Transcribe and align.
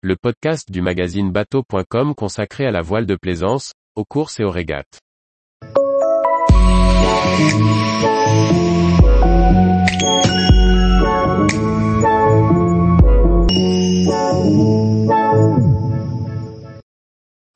le 0.00 0.14
podcast 0.14 0.70
du 0.70 0.80
magazine 0.80 1.32
bateau.com 1.32 2.14
consacré 2.14 2.64
à 2.64 2.70
la 2.70 2.82
voile 2.82 3.04
de 3.04 3.16
plaisance, 3.16 3.72
aux 3.96 4.04
courses 4.04 4.38
et 4.38 4.44
aux 4.44 4.50
régates. 4.50 5.00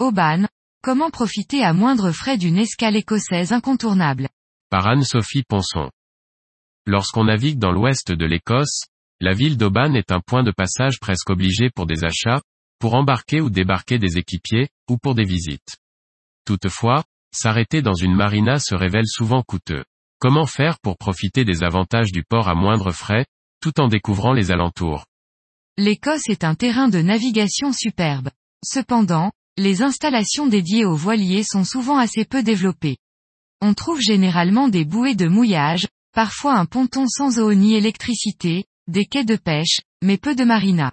Aubane, 0.00 0.48
comment 0.82 1.10
profiter 1.10 1.62
à 1.62 1.72
moindre 1.72 2.10
frais 2.10 2.38
d'une 2.38 2.58
escale 2.58 2.96
écossaise 2.96 3.52
incontournable? 3.52 4.28
Par 4.68 4.88
Anne-Sophie 4.88 5.44
Ponson. 5.44 5.90
Lorsqu'on 6.86 7.24
navigue 7.24 7.60
dans 7.60 7.70
l'ouest 7.70 8.10
de 8.10 8.26
l'Écosse, 8.26 8.86
la 9.22 9.34
ville 9.34 9.56
d'Aubane 9.56 9.94
est 9.94 10.10
un 10.10 10.18
point 10.18 10.42
de 10.42 10.50
passage 10.50 10.98
presque 10.98 11.30
obligé 11.30 11.70
pour 11.70 11.86
des 11.86 12.02
achats, 12.02 12.42
pour 12.80 12.94
embarquer 12.94 13.40
ou 13.40 13.50
débarquer 13.50 14.00
des 14.00 14.18
équipiers, 14.18 14.68
ou 14.90 14.98
pour 14.98 15.14
des 15.14 15.22
visites. 15.22 15.76
Toutefois, 16.44 17.04
s'arrêter 17.32 17.82
dans 17.82 17.94
une 17.94 18.16
marina 18.16 18.58
se 18.58 18.74
révèle 18.74 19.06
souvent 19.06 19.44
coûteux. 19.44 19.84
Comment 20.18 20.46
faire 20.46 20.80
pour 20.80 20.98
profiter 20.98 21.44
des 21.44 21.62
avantages 21.62 22.10
du 22.10 22.24
port 22.24 22.48
à 22.48 22.56
moindre 22.56 22.90
frais, 22.90 23.24
tout 23.60 23.80
en 23.80 23.86
découvrant 23.86 24.32
les 24.32 24.50
alentours? 24.50 25.06
L'Écosse 25.78 26.28
est 26.28 26.42
un 26.42 26.56
terrain 26.56 26.88
de 26.88 27.00
navigation 27.00 27.72
superbe. 27.72 28.30
Cependant, 28.64 29.30
les 29.56 29.82
installations 29.82 30.48
dédiées 30.48 30.84
aux 30.84 30.96
voiliers 30.96 31.44
sont 31.44 31.64
souvent 31.64 31.98
assez 31.98 32.24
peu 32.24 32.42
développées. 32.42 32.96
On 33.60 33.72
trouve 33.74 34.00
généralement 34.00 34.68
des 34.68 34.84
bouées 34.84 35.14
de 35.14 35.28
mouillage, 35.28 35.86
parfois 36.12 36.54
un 36.54 36.66
ponton 36.66 37.06
sans 37.06 37.38
eau 37.38 37.54
ni 37.54 37.74
électricité, 37.74 38.64
des 38.92 39.06
quais 39.06 39.24
de 39.24 39.36
pêche, 39.36 39.80
mais 40.02 40.18
peu 40.18 40.34
de 40.34 40.44
marinas. 40.44 40.92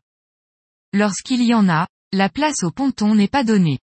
Lorsqu'il 0.93 1.43
y 1.43 1.53
en 1.53 1.67
a, 1.69 1.85
la 2.13 2.29
place 2.29 2.63
au 2.63 2.71
ponton 2.71 3.13
n'est 3.13 3.27
pas 3.27 3.43
donnée. 3.43 3.79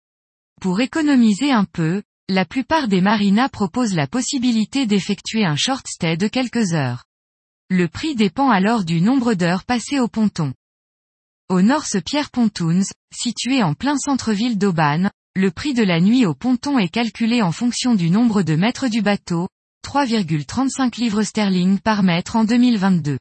Pour 0.60 0.80
économiser 0.80 1.50
un 1.50 1.64
peu, 1.64 2.02
la 2.28 2.44
plupart 2.44 2.88
des 2.88 3.00
marinas 3.00 3.48
proposent 3.48 3.94
la 3.94 4.06
possibilité 4.06 4.86
d'effectuer 4.86 5.44
un 5.44 5.56
short 5.56 5.88
stay 5.88 6.16
de 6.18 6.28
quelques 6.28 6.74
heures. 6.74 7.04
Le 7.70 7.88
prix 7.88 8.14
dépend 8.14 8.50
alors 8.50 8.84
du 8.84 9.00
nombre 9.00 9.32
d'heures 9.32 9.64
passées 9.64 9.98
au 9.98 10.08
ponton. 10.08 10.52
Au 11.48 11.62
North 11.62 12.00
Pierre 12.04 12.30
Pontoons, 12.30 12.84
situé 13.14 13.62
en 13.62 13.72
plein 13.72 13.96
centre-ville 13.96 14.58
d'Aubagne, 14.58 15.10
le 15.34 15.50
prix 15.50 15.72
de 15.72 15.82
la 15.82 16.00
nuit 16.00 16.26
au 16.26 16.34
ponton 16.34 16.78
est 16.78 16.90
calculé 16.90 17.40
en 17.40 17.50
fonction 17.50 17.94
du 17.94 18.10
nombre 18.10 18.42
de 18.42 18.56
mètres 18.56 18.88
du 18.88 19.00
bateau, 19.00 19.48
3,35 19.86 21.00
livres 21.00 21.22
sterling 21.22 21.80
par 21.80 22.02
mètre 22.02 22.36
en 22.36 22.44
2022. 22.44 23.18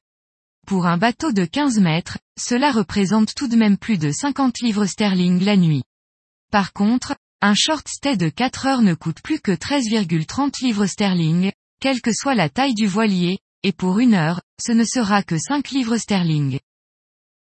Pour 0.68 0.86
un 0.86 0.98
bateau 0.98 1.32
de 1.32 1.46
15 1.46 1.80
mètres, 1.80 2.18
cela 2.40 2.72
représente 2.72 3.34
tout 3.36 3.48
de 3.48 3.56
même 3.56 3.78
plus 3.78 3.98
de 3.98 4.12
50 4.12 4.60
livres 4.62 4.86
sterling 4.86 5.44
la 5.44 5.58
nuit. 5.58 5.84
Par 6.52 6.74
contre, 6.74 7.16
un 7.42 7.56
short 7.56 7.88
stay 7.88 8.18
de 8.18 8.30
4 8.30 8.66
heures 8.68 8.82
ne 8.82 8.94
coûte 8.94 9.22
plus 9.22 9.40
que 9.40 9.52
13,30 9.52 10.64
livres 10.64 10.86
sterling, 10.86 11.52
quelle 11.80 12.02
que 12.02 12.14
soit 12.14 12.36
la 12.36 12.50
taille 12.50 12.76
du 12.76 12.88
voilier, 12.88 13.40
et 13.64 13.72
pour 13.72 14.00
une 14.00 14.14
heure, 14.14 14.42
ce 14.64 14.72
ne 14.72 14.84
sera 14.84 15.24
que 15.24 15.38
5 15.38 15.72
livres 15.72 15.98
sterling. 15.98 16.60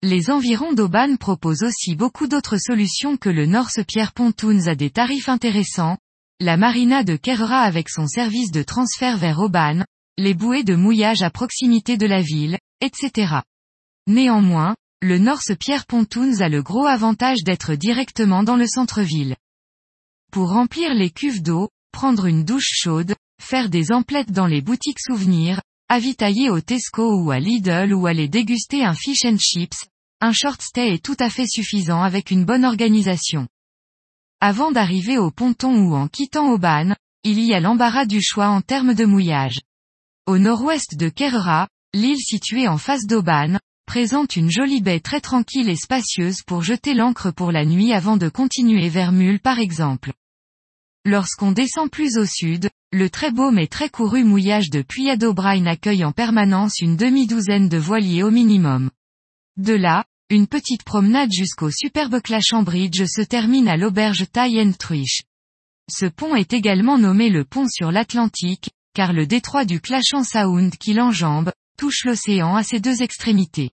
Les 0.01 0.31
environs 0.31 0.73
d'Aubagne 0.73 1.17
proposent 1.17 1.63
aussi 1.63 1.95
beaucoup 1.95 2.27
d'autres 2.27 2.57
solutions 2.57 3.17
que 3.17 3.29
le 3.29 3.45
North 3.45 3.83
Pierre 3.85 4.13
Pontoons 4.13 4.67
à 4.67 4.75
des 4.75 4.89
tarifs 4.89 5.29
intéressants, 5.29 5.97
la 6.39 6.57
marina 6.57 7.03
de 7.03 7.15
Kerra 7.17 7.59
avec 7.59 7.87
son 7.87 8.07
service 8.07 8.51
de 8.51 8.63
transfert 8.63 9.17
vers 9.17 9.39
Aubagne, 9.39 9.85
les 10.17 10.33
bouées 10.33 10.63
de 10.63 10.75
mouillage 10.75 11.21
à 11.21 11.29
proximité 11.29 11.97
de 11.97 12.05
la 12.05 12.21
ville, 12.21 12.57
etc. 12.81 13.41
Néanmoins, 14.07 14.75
le 15.01 15.17
North 15.17 15.55
Pierre 15.55 15.85
Pontoons 15.85 16.41
a 16.41 16.49
le 16.49 16.61
gros 16.61 16.85
avantage 16.85 17.43
d'être 17.43 17.75
directement 17.75 18.43
dans 18.43 18.55
le 18.55 18.67
centre-ville. 18.67 19.35
Pour 20.31 20.49
remplir 20.49 20.93
les 20.93 21.09
cuves 21.09 21.41
d'eau, 21.41 21.69
prendre 21.91 22.25
une 22.25 22.43
douche 22.43 22.71
chaude, 22.71 23.15
faire 23.41 23.69
des 23.69 23.91
emplettes 23.91 24.31
dans 24.31 24.47
les 24.47 24.61
boutiques 24.61 24.99
souvenirs, 24.99 25.61
avitailler 25.89 26.49
au 26.49 26.61
Tesco 26.61 27.21
ou 27.21 27.31
à 27.31 27.39
Lidl 27.39 27.93
ou 27.93 28.05
aller 28.07 28.27
déguster 28.27 28.83
un 28.83 28.93
fish 28.93 29.25
and 29.25 29.37
chips, 29.39 29.85
un 30.21 30.33
short 30.33 30.61
stay 30.61 30.93
est 30.93 31.03
tout 31.03 31.17
à 31.19 31.29
fait 31.29 31.47
suffisant 31.47 32.01
avec 32.01 32.29
une 32.29 32.45
bonne 32.45 32.63
organisation. 32.63 33.47
Avant 34.39 34.71
d'arriver 34.71 35.17
au 35.17 35.31
ponton 35.31 35.75
ou 35.75 35.95
en 35.95 36.07
quittant 36.07 36.51
Aubagne, 36.51 36.95
il 37.23 37.39
y 37.39 37.53
a 37.53 37.59
l'embarras 37.59 38.05
du 38.05 38.21
choix 38.21 38.47
en 38.47 38.61
termes 38.61 38.93
de 38.93 39.05
mouillage. 39.05 39.59
Au 40.27 40.37
nord-ouest 40.37 40.97
de 40.97 41.09
Kerra, 41.09 41.67
l'île 41.95 42.19
située 42.19 42.67
en 42.67 42.77
face 42.77 43.07
d'Aubagne, 43.07 43.57
présente 43.87 44.35
une 44.35 44.51
jolie 44.51 44.79
baie 44.79 44.99
très 44.99 45.19
tranquille 45.19 45.67
et 45.67 45.75
spacieuse 45.75 46.43
pour 46.45 46.61
jeter 46.61 46.93
l'ancre 46.93 47.31
pour 47.31 47.51
la 47.51 47.65
nuit 47.65 47.91
avant 47.91 48.17
de 48.17 48.29
continuer 48.29 48.87
vers 48.87 49.11
Mule 49.11 49.39
par 49.39 49.57
exemple. 49.57 50.13
Lorsqu'on 51.05 51.51
descend 51.51 51.89
plus 51.89 52.17
au 52.17 52.25
sud, 52.27 52.69
le 52.91 53.09
très 53.09 53.31
beau 53.31 53.49
mais 53.49 53.65
très 53.65 53.89
couru 53.89 54.23
mouillage 54.23 54.69
de 54.69 54.83
Puyad 54.83 55.23
O'Brien 55.23 55.65
accueille 55.65 56.05
en 56.05 56.11
permanence 56.11 56.79
une 56.79 56.97
demi-douzaine 56.97 57.67
de 57.67 57.77
voiliers 57.77 58.21
au 58.21 58.29
minimum. 58.29 58.91
De 59.57 59.73
là, 59.73 60.05
une 60.29 60.45
petite 60.45 60.83
promenade 60.83 61.31
jusqu'au 61.33 61.71
superbe 61.71 62.21
Clasham 62.21 62.63
Bridge 62.63 63.05
se 63.05 63.21
termine 63.21 63.67
à 63.67 63.75
l'auberge 63.75 64.27
Tie. 64.31 64.71
Ce 65.89 66.05
pont 66.05 66.35
est 66.35 66.53
également 66.53 66.99
nommé 66.99 67.29
le 67.29 67.43
pont 67.43 67.67
sur 67.67 67.91
l'Atlantique, 67.91 68.69
car 68.93 69.13
le 69.13 69.25
détroit 69.25 69.65
du 69.65 69.79
Clasham 69.81 70.23
Sound 70.23 70.75
qui 70.77 70.93
l'enjambe, 70.93 71.51
touche 71.77 72.05
l'océan 72.05 72.55
à 72.55 72.63
ses 72.63 72.79
deux 72.79 73.01
extrémités. 73.01 73.71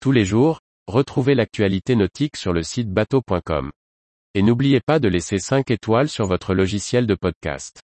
Tous 0.00 0.12
les 0.12 0.24
jours, 0.24 0.60
retrouvez 0.86 1.34
l'actualité 1.34 1.96
nautique 1.96 2.36
sur 2.36 2.52
le 2.52 2.62
site 2.62 2.90
bateau.com. 2.90 3.72
Et 4.34 4.42
n'oubliez 4.42 4.80
pas 4.80 4.98
de 4.98 5.08
laisser 5.08 5.38
5 5.38 5.70
étoiles 5.70 6.08
sur 6.08 6.26
votre 6.26 6.54
logiciel 6.54 7.06
de 7.06 7.14
podcast. 7.14 7.82